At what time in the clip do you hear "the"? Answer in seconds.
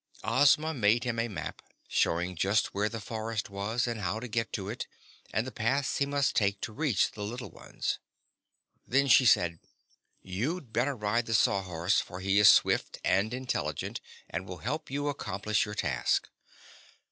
2.89-2.99, 5.45-5.51, 7.11-7.21, 11.27-11.35